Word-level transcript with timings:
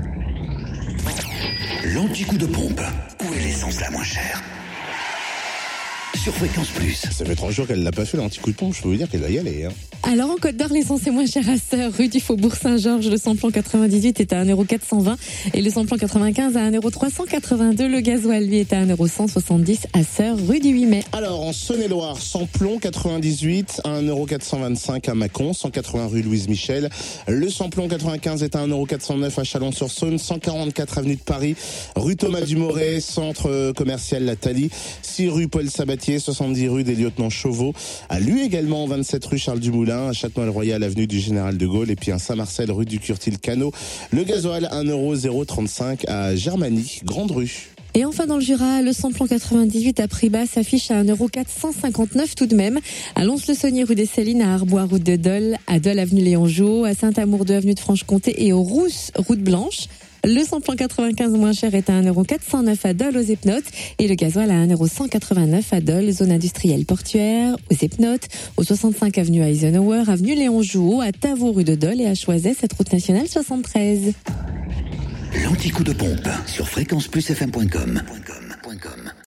15. 0.00 1.94
L'anti-coup 1.94 2.38
de 2.38 2.46
pompe. 2.46 2.80
Où 3.24 3.32
est 3.34 3.40
l'essence 3.40 3.80
la 3.80 3.90
moins 3.90 4.04
chère 4.04 4.42
Sur 6.14 6.34
Fréquence 6.34 6.68
Plus. 6.70 6.94
Ça 6.94 7.24
fait 7.24 7.34
trois 7.34 7.50
jours 7.50 7.66
qu'elle 7.66 7.82
l'a 7.82 7.92
pas 7.92 8.04
fait 8.04 8.16
l'anti-coup 8.16 8.50
de 8.50 8.56
pompe, 8.56 8.74
je 8.74 8.82
peux 8.82 8.88
vous 8.88 8.96
dire 8.96 9.08
qu'elle 9.08 9.22
va 9.22 9.30
y 9.30 9.38
aller. 9.38 9.64
Hein. 9.64 9.72
Alors 10.08 10.30
en 10.30 10.36
Côte 10.36 10.56
d'Or, 10.56 10.68
l'essence 10.70 11.04
est 11.08 11.10
moins 11.10 11.26
chère 11.26 11.50
à 11.50 11.56
Sœur, 11.56 11.92
rue 11.92 12.06
du 12.06 12.20
Faubourg 12.20 12.54
Saint-Georges. 12.54 13.10
Le 13.10 13.16
samplon 13.16 13.50
98 13.50 14.20
est 14.20 14.32
à 14.32 14.44
1,420€ 14.44 15.16
et 15.52 15.60
le 15.60 15.68
samplon 15.68 15.96
95 15.96 16.56
à 16.56 16.70
1,382€. 16.70 17.88
Le 17.88 17.98
gasoil, 17.98 18.46
lui, 18.46 18.58
est 18.58 18.72
à 18.72 18.84
1,170€ 18.84 19.86
à 19.94 20.04
Sœur, 20.04 20.36
rue 20.46 20.60
du 20.60 20.68
8 20.68 20.86
mai. 20.86 21.02
Alors 21.10 21.40
en 21.40 21.52
Saône-et-Loire, 21.52 22.20
samplon 22.20 22.78
98 22.78 23.80
à 23.82 24.00
1,425€ 24.00 25.10
à 25.10 25.14
Mâcon, 25.14 25.52
180 25.52 26.06
rue 26.06 26.22
Louise 26.22 26.46
Michel. 26.46 26.88
Le 27.26 27.48
samplon 27.48 27.88
95 27.88 28.44
est 28.44 28.54
à 28.54 28.64
1,409€ 28.64 29.40
à 29.40 29.42
Chalon-sur-Saône, 29.42 30.18
144 30.18 30.98
avenue 30.98 31.16
de 31.16 31.20
Paris, 31.20 31.56
rue 31.96 32.14
Thomas 32.14 32.42
Dumoret, 32.42 33.00
centre 33.00 33.72
commercial 33.72 34.24
La 34.24 34.36
Thalie, 34.36 34.70
6 35.02 35.30
rue 35.30 35.48
Paul 35.48 35.68
Sabatier, 35.68 36.20
70 36.20 36.68
rue 36.68 36.84
des 36.84 36.94
Lieutenants 36.94 37.28
Chauveau. 37.28 37.74
À 38.08 38.20
lui 38.20 38.42
également, 38.44 38.86
27 38.86 39.24
rue 39.24 39.38
Charles 39.38 39.58
Dumoulin 39.58 39.95
à 39.96 40.12
Châtenois-le-Royal, 40.12 40.82
avenue 40.82 41.06
du 41.06 41.18
Général 41.18 41.56
de 41.58 41.66
Gaulle, 41.66 41.90
et 41.90 41.96
puis 41.96 42.12
à 42.12 42.18
Saint-Marcel, 42.18 42.70
rue 42.70 42.84
du 42.84 42.98
Curtil-Cano. 42.98 43.72
Le 44.12 44.24
gasoil, 44.24 44.68
1,035€ 44.72 46.08
à 46.08 46.36
Germanie, 46.36 47.00
Grande 47.04 47.30
Rue. 47.30 47.70
Et 47.94 48.04
enfin 48.04 48.26
dans 48.26 48.34
le 48.34 48.42
Jura, 48.42 48.82
le 48.82 48.92
samplon 48.92 49.26
98 49.26 50.00
à 50.00 50.06
prix 50.08 50.28
bas 50.28 50.44
s'affiche 50.44 50.90
à 50.90 51.02
1,459€ 51.02 52.34
tout 52.36 52.44
de 52.44 52.54
même. 52.54 52.78
À 53.14 53.24
Lons-le-Saunier, 53.24 53.84
rue 53.84 53.94
des 53.94 54.04
Célines, 54.04 54.42
à 54.42 54.52
Arbois, 54.52 54.84
route 54.84 55.02
de 55.02 55.16
Dole, 55.16 55.56
à 55.66 55.80
Dole, 55.80 55.98
avenue 55.98 56.20
Léon 56.20 56.84
à 56.84 56.92
Saint-Amour, 56.92 57.46
de 57.46 57.54
avenue 57.54 57.72
de 57.72 57.80
Franche-Comté 57.80 58.46
et 58.46 58.52
aux 58.52 58.62
Rousses, 58.62 59.12
route 59.16 59.40
Blanche. 59.40 59.86
Le 60.28 60.42
samplon 60.42 60.74
95 60.74 61.34
moins 61.34 61.52
cher 61.52 61.72
est 61.76 61.88
à 61.88 62.02
1,409€ 62.02 62.78
à 62.82 62.94
Dole 62.94 63.16
aux 63.16 63.20
Epnotes 63.20 63.70
et 64.00 64.08
le 64.08 64.16
gasoil 64.16 64.50
à 64.50 64.66
1,189€ 64.66 65.62
à 65.70 65.80
Dole, 65.80 66.10
zone 66.10 66.32
industrielle 66.32 66.84
portuaire, 66.84 67.54
aux 67.70 67.84
Epnotes, 67.84 68.26
au 68.56 68.64
65 68.64 69.18
avenue 69.18 69.42
Eisenhower, 69.42 70.02
avenue 70.08 70.34
Léon 70.34 70.62
Jouot, 70.62 71.00
à 71.00 71.12
Tavaux 71.12 71.52
rue 71.52 71.62
de 71.62 71.76
Dole 71.76 72.00
et 72.00 72.06
à 72.06 72.16
Choiset, 72.16 72.56
cette 72.58 72.72
route 72.72 72.92
nationale 72.92 73.28
73. 73.28 74.14
L'anti-coup 75.44 75.84
de 75.84 75.92
pompe 75.92 76.28
sur 76.46 76.66
fréquenceplusfm.com. 76.66 78.02